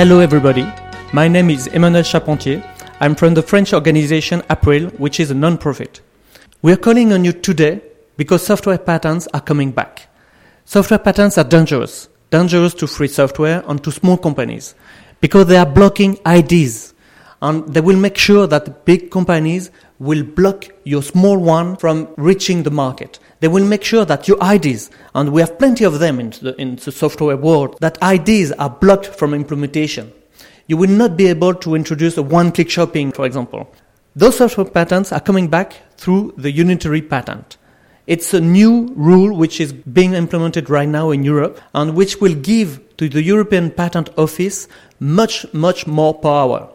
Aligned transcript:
Hello, 0.00 0.20
everybody. 0.20 0.66
My 1.12 1.28
name 1.28 1.50
is 1.50 1.66
Emmanuel 1.66 2.02
Charpentier. 2.02 2.64
I'm 3.00 3.14
from 3.14 3.34
the 3.34 3.42
French 3.42 3.74
organization 3.74 4.42
April, 4.48 4.84
which 4.96 5.20
is 5.20 5.30
a 5.30 5.34
non-profit. 5.34 6.00
We 6.62 6.72
are 6.72 6.78
calling 6.78 7.12
on 7.12 7.22
you 7.22 7.34
today 7.34 7.82
because 8.16 8.46
software 8.46 8.78
patents 8.78 9.28
are 9.34 9.42
coming 9.42 9.72
back. 9.72 10.08
Software 10.64 11.00
patents 11.00 11.36
are 11.36 11.44
dangerous, 11.44 12.08
dangerous 12.30 12.72
to 12.76 12.86
free 12.86 13.08
software 13.08 13.62
and 13.68 13.84
to 13.84 13.92
small 13.92 14.16
companies 14.16 14.74
because 15.20 15.48
they 15.48 15.58
are 15.58 15.66
blocking 15.66 16.18
ideas 16.24 16.94
and 17.42 17.66
they 17.72 17.80
will 17.80 17.96
make 17.96 18.16
sure 18.16 18.46
that 18.46 18.84
big 18.84 19.10
companies 19.10 19.70
will 19.98 20.22
block 20.22 20.66
your 20.84 21.02
small 21.02 21.38
one 21.38 21.76
from 21.76 22.08
reaching 22.16 22.62
the 22.62 22.70
market. 22.70 23.18
They 23.40 23.48
will 23.48 23.64
make 23.64 23.84
sure 23.84 24.04
that 24.04 24.28
your 24.28 24.42
ideas, 24.42 24.90
and 25.14 25.32
we 25.32 25.40
have 25.40 25.58
plenty 25.58 25.84
of 25.84 25.98
them 25.98 26.20
in 26.20 26.30
the, 26.30 26.54
in 26.60 26.76
the 26.76 26.92
software 26.92 27.36
world, 27.36 27.76
that 27.80 28.02
ideas 28.02 28.52
are 28.52 28.70
blocked 28.70 29.06
from 29.06 29.34
implementation. 29.34 30.12
You 30.66 30.76
will 30.76 30.90
not 30.90 31.16
be 31.16 31.26
able 31.26 31.54
to 31.54 31.74
introduce 31.74 32.16
a 32.16 32.22
one-click 32.22 32.70
shopping, 32.70 33.12
for 33.12 33.26
example. 33.26 33.72
Those 34.14 34.38
software 34.38 34.66
patents 34.66 35.12
are 35.12 35.20
coming 35.20 35.48
back 35.48 35.74
through 35.96 36.34
the 36.36 36.50
unitary 36.50 37.02
patent. 37.02 37.56
It's 38.06 38.34
a 38.34 38.40
new 38.40 38.92
rule 38.96 39.36
which 39.36 39.60
is 39.60 39.72
being 39.72 40.14
implemented 40.14 40.68
right 40.68 40.88
now 40.88 41.10
in 41.10 41.22
Europe 41.22 41.60
and 41.74 41.94
which 41.94 42.20
will 42.20 42.34
give 42.34 42.80
to 42.96 43.08
the 43.08 43.22
European 43.22 43.70
Patent 43.70 44.10
Office 44.18 44.66
much, 44.98 45.46
much 45.52 45.86
more 45.86 46.12
power. 46.12 46.68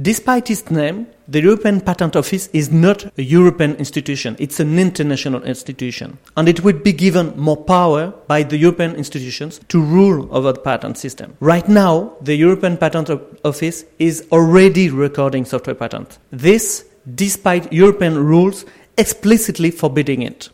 Despite 0.00 0.48
its 0.48 0.70
name, 0.70 1.08
the 1.26 1.42
European 1.42 1.80
Patent 1.80 2.14
Office 2.14 2.48
is 2.52 2.70
not 2.70 3.04
a 3.18 3.22
European 3.24 3.74
institution, 3.76 4.36
it's 4.38 4.60
an 4.60 4.78
international 4.78 5.42
institution. 5.42 6.18
And 6.36 6.48
it 6.48 6.62
will 6.62 6.78
be 6.78 6.92
given 6.92 7.36
more 7.36 7.56
power 7.56 8.14
by 8.28 8.44
the 8.44 8.56
European 8.56 8.94
institutions 8.94 9.60
to 9.66 9.80
rule 9.80 10.28
over 10.30 10.52
the 10.52 10.60
patent 10.60 10.98
system. 10.98 11.36
Right 11.40 11.68
now, 11.68 12.12
the 12.20 12.36
European 12.36 12.76
Patent 12.76 13.10
Office 13.44 13.84
is 13.98 14.24
already 14.30 14.88
recording 14.88 15.44
software 15.44 15.74
patents. 15.74 16.20
This, 16.30 16.84
despite 17.12 17.72
European 17.72 18.24
rules 18.24 18.64
explicitly 18.96 19.72
forbidding 19.72 20.22
it 20.22 20.48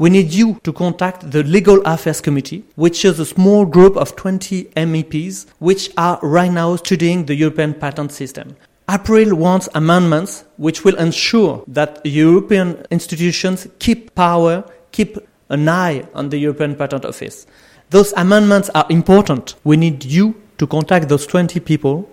we 0.00 0.08
need 0.08 0.32
you 0.32 0.58
to 0.62 0.72
contact 0.72 1.30
the 1.30 1.42
Legal 1.42 1.82
Affairs 1.82 2.22
Committee, 2.22 2.64
which 2.74 3.04
is 3.04 3.20
a 3.20 3.26
small 3.26 3.66
group 3.66 3.98
of 3.98 4.16
20 4.16 4.64
MEPs 4.74 5.44
which 5.58 5.90
are 5.98 6.18
right 6.22 6.50
now 6.50 6.74
studying 6.76 7.26
the 7.26 7.34
European 7.34 7.74
patent 7.74 8.10
system. 8.10 8.56
April 8.92 9.36
wants 9.36 9.68
amendments 9.74 10.42
which 10.56 10.82
will 10.84 10.96
ensure 10.96 11.62
that 11.68 12.00
European 12.04 12.84
institutions 12.90 13.68
keep 13.78 14.12
power, 14.16 14.64
keep 14.90 15.16
an 15.48 15.68
eye 15.68 16.04
on 16.12 16.30
the 16.30 16.38
European 16.38 16.74
Patent 16.74 17.04
Office. 17.04 17.46
Those 17.90 18.12
amendments 18.14 18.68
are 18.74 18.86
important. 18.90 19.54
We 19.62 19.76
need 19.76 20.04
you 20.04 20.34
to 20.58 20.66
contact 20.66 21.08
those 21.08 21.24
20 21.26 21.60
people. 21.60 22.10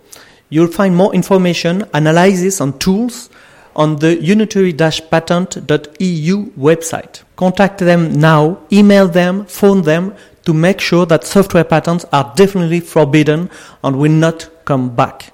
You'll 0.49 0.67
find 0.67 0.95
more 0.95 1.15
information, 1.15 1.83
analysis, 1.95 2.61
and 2.61 2.79
tools 2.79 3.31
on 3.75 3.95
the 3.95 4.21
unitary-patent.eu 4.21 6.45
website. 6.51 7.23
Contact 7.35 7.79
them 7.79 8.19
now, 8.19 8.59
email 8.71 9.07
them, 9.07 9.45
phone 9.45 9.81
them 9.81 10.13
to 10.45 10.53
make 10.53 10.79
sure 10.79 11.07
that 11.07 11.23
software 11.23 11.63
patents 11.63 12.05
are 12.13 12.31
definitely 12.35 12.81
forbidden 12.81 13.49
and 13.83 13.97
will 13.97 14.11
not 14.11 14.47
come 14.65 14.95
back. 14.95 15.33